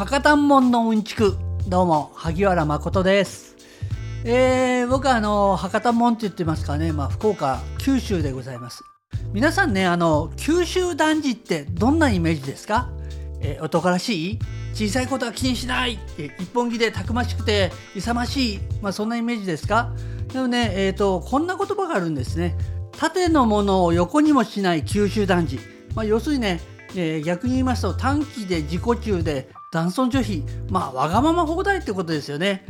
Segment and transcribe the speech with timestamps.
[0.00, 1.36] 博多門のうんちく。
[1.68, 3.54] どうも萩原誠です。
[4.24, 8.82] えー、僕はあの博多門って言ってますかね、まあ、福岡九州でございます。
[9.34, 12.88] 皆さんねあの九州男児ってどんなイメージですか、
[13.42, 14.38] えー、男らしい？
[14.72, 15.98] 小さいことは気にしない？
[16.38, 19.92] 一本気でたくましくて勇ましい、まあ、そんなイメージですか？
[20.32, 22.56] でもね、えーと、こんな言葉があるんですね。
[22.92, 25.60] 縦のものを横にもしない九州男児、
[25.94, 26.58] まあ、要するにね、
[26.96, 32.64] えー、逆に言いますと短期で自己中で男尊女卑まあわがまま放題ってことですよね。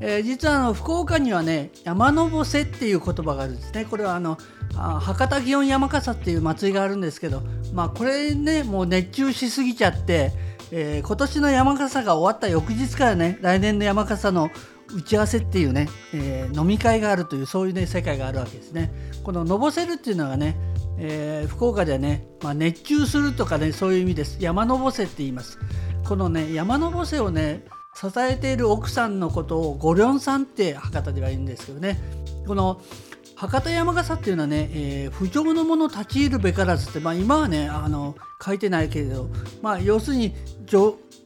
[0.00, 3.86] えー、実はあの福岡にはね山のぼせっていう言葉があるんですね。
[3.86, 4.36] これはあの
[4.76, 7.42] あ博多祇園山笠っていう祭りがあるんですけど、
[7.72, 10.32] まあ、これねもう熱中しすぎちゃって、
[10.70, 14.50] えー、今年の山笠が終わった翌日からね来年の山笠の
[14.94, 18.92] 打ち合わせっていうね、えー、飲み会があるというそういうね世界があるわけですね。
[19.24, 20.56] こののぼせるっていうのがね、
[20.98, 24.38] えー、福岡ではね、まあ、熱中するとかねそういう意味です。
[24.40, 25.58] 山のぼせって言います。
[26.04, 27.64] このね山のぼせをね
[27.94, 31.98] 支えている奥さんのことをごりょんさんって博多では言うんですけどね
[32.46, 32.80] この
[33.36, 39.28] 博多山笠っていうのはね、えー、不浄の者立ち入るべからずって、まあ、今はねあの書いてないけれど、
[39.62, 40.34] まあ、要するに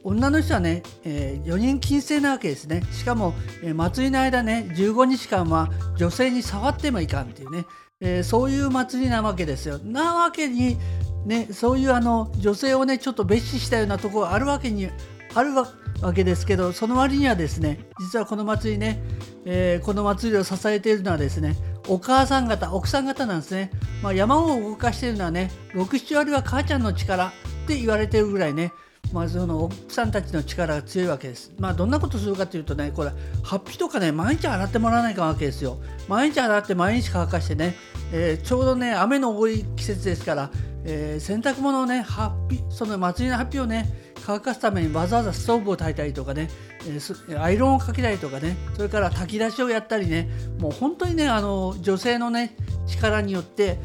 [0.03, 2.83] 女の人はね、えー、4人禁制なわけですね。
[2.91, 7.65] しかも、えー、祭りの間ね15日間は女性に触ってもいかんっていうね、
[7.99, 9.79] えー、そういう祭りなわけですよ。
[9.79, 10.77] なわけに、
[11.25, 14.89] ね、そういうあの女性をねちょっと蔑視したようなところがあるわけに
[15.35, 19.01] あるわけですけどその割にはですね実はこの祭りね、
[19.45, 21.55] え、この祭りを支えているのはですね
[21.87, 23.71] お母さん方奥さん方なんですね、
[24.01, 27.31] まあ、山を動かしているのはね67割は母ちゃんの力っ
[27.67, 28.73] て言われてるぐらいね
[29.11, 31.53] まあ、その奥さんたちの力が強いわけです。
[31.59, 33.11] まあ、どんなことするかというとね、これ、
[33.43, 35.77] ハッピーとかね、毎日洗ってもらわないかわけですよ。
[36.07, 37.75] 毎日洗って毎日乾かしてね、
[38.13, 40.51] えー、ちょうどね、雨の多い季節ですから、
[40.85, 43.87] えー、洗濯物をね、ハッピー、その祭りのハッピーをね、
[44.25, 46.49] 乾かすためにわざわざストーブを焚いたりとかね、
[46.85, 52.55] えー、アイロンをかけたりとかね、それから炊き出しをやったりね、もう本当にね、あの女性のね、
[52.87, 53.77] 力によって、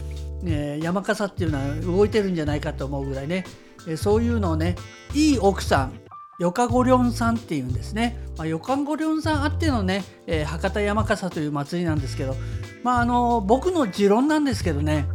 [0.45, 3.45] えー、山笠っていうのは動いてるんじゃないかと思うぐらいね、
[3.87, 4.77] えそういうのをね
[5.15, 6.01] いい奥さん
[6.39, 12.37] ヨカゴリョンさんっていうんですね、まあ、ヨカゴリョンさんあってのね、えー、博多山笠という祭りなんですけど、
[12.83, 15.07] まあ、あの僕の持論なんですけどね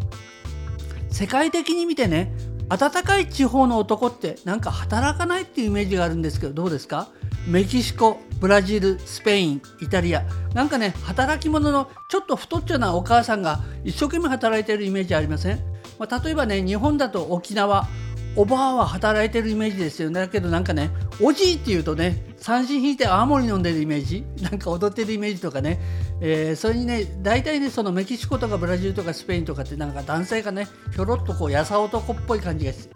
[1.12, 2.34] 世界的に見てね
[2.70, 7.10] 暖かい地方の男ってなんか働かないっていうイメージがあるんですけどどうですか？
[7.48, 10.24] メキシコブラジルスペインイタリア。
[10.54, 15.60] なんかね働き者のちょっと太っちょなお母さんが一生懸命働いてるイメージありません、
[16.00, 17.88] まあ、例えばね日本だと沖縄。
[18.36, 20.22] おばあは働いてるイメージですよね。
[20.22, 20.90] だけどなんかね
[21.22, 24.24] おじいっていうとね三振引いて泡盛飲んでるイメージ。
[24.42, 25.80] なんか踊ってるイメージとかね、
[26.22, 32.88] えー、それにね大体ねそのメキシコとかブラジルとかスペインとかってなんか男性がねひょろっとこうやさ男っぽい感じがし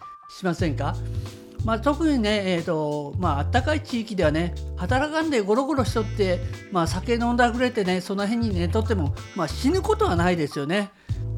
[0.42, 0.96] ませんか？
[1.64, 6.38] まあ、特にね、えーとまあったかい地域ではね働かんでゴロゴロしとって、
[6.70, 10.90] まあ、酒飲んだくれてねその辺に寝とっても、まあ、死ぬことはないですよね。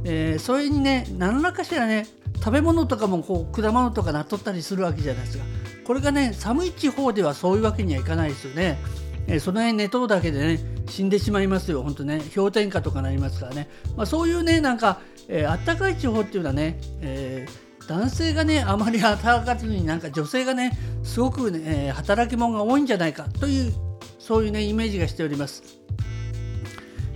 [0.05, 2.07] えー、それにね何らかしらね
[2.39, 5.45] 食べ物とかもこう果物とかなっとったりするわけじゃないですか。
[5.85, 8.79] これがね寒い地方ではそういうわけにはいかないですよね、
[9.27, 11.83] えー、その辺寝とるだけでね死んでしまいますよ。
[11.83, 23.73] 本当ね氷点下とかなりますからね、まあ、そういうねなんか、えー、あったかい地方っていうのはね、えー、男性がねあまり働かずになんか女性がねすごくね、え、働き者が多いんじゃないかという
[24.19, 25.63] そういうねイメージがしております。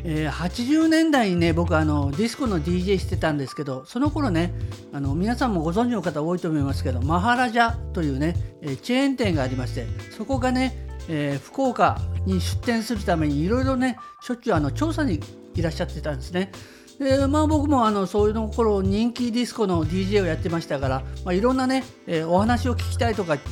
[0.05, 4.53] えー、80年代にね僕あのディスコの DJ してたんですけどその頃ね
[4.93, 9.87] あの皆さんもご存知の方多いと思いますけどマハラジャというね、えー、チェーン店がありまして
[10.17, 10.77] そこがね、
[11.09, 15.21] えー、福岡に出店するためにいろいろねしょっちゅうあの調査に
[15.55, 16.51] いらっしゃってたんですね。
[16.99, 23.49] でまあ、僕もあのそういうの頃人気ディスコの DJ をやってましたから、まあ、いろんなね、えお話を聞きたいとかって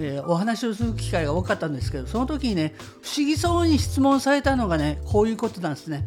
[0.00, 6.06] えー、お話をする機会が多かったんですけどその時にね不思議そうに質問されたのがねこういうことなんですね。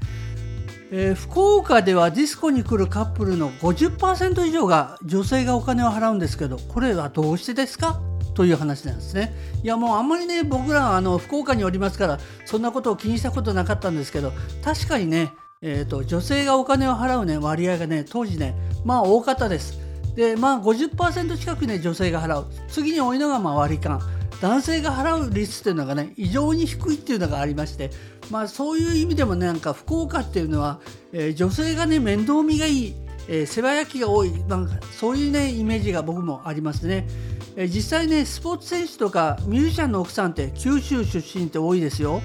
[0.93, 8.01] えー、福岡ではディスコに来るカップルの50%以上が女性がお金を払うんですけどこれはどうしてですか？
[8.33, 9.33] という話なんですね。
[9.63, 14.31] いやもうあんまりね僕らはあの福岡におりますからそんなことを気にしたことなかったんですけど
[14.63, 18.55] 確かにね、えーと、女性がお金を払う、ね、割合がね当時ね
[18.85, 19.80] まあ多かったです。
[20.15, 22.47] でまあ50%近くね女性が払う。
[22.67, 24.01] 次に多いのがまあ割り勘。
[24.41, 27.91] 男性が払う率っていうのがね異常に低いっていうのがありまして
[28.31, 30.81] まあそういう意味でもねなんか福岡っていうのは、
[31.13, 32.95] えー、女性がね面倒見がいい、
[33.27, 37.07] えー、世話焼きが多いなんかそういうねイメージが僕もありますね、
[37.55, 42.21] えー、実際ねスポーツ選手とかミュージシャンの奥さんって九州出身って多いですよ。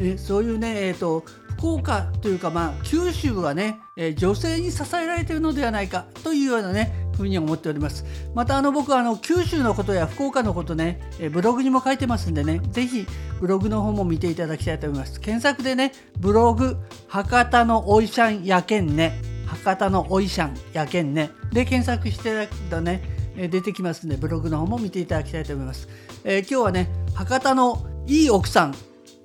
[0.00, 1.24] えそういうね、えーと
[1.56, 8.04] 福岡というか、まあ、九州はね、えー、女性に支えられているのではないかというようなねふうに思っております。
[8.34, 13.06] またあの僕はあの九州のことや福岡のことねえブログにも書いてますんでね是非
[13.40, 15.20] ブログの方も見ていただきたいと思います。
[15.20, 16.76] 検索でねブログ
[17.08, 23.02] 博多のおいしゃんやけんね博多のおいしゃんやけんねで検索していただくとね
[23.36, 25.88] 出てきますんでブログの方も見ていただきたいと思います、
[26.24, 28.74] えー、今日はね博多のいい奥さん、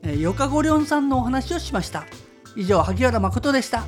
[0.03, 2.05] えー、よかごりょんさんのお話をしました。
[2.55, 3.83] 以上萩原誠でした。